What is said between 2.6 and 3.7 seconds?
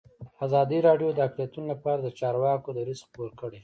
دریځ خپور کړی.